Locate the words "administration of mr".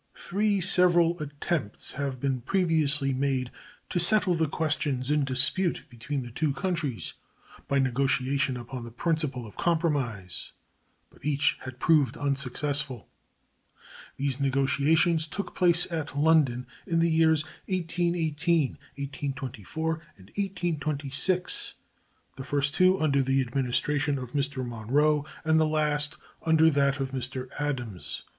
23.39-24.67